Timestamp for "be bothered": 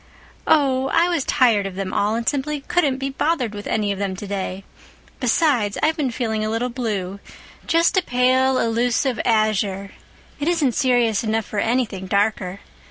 2.97-3.53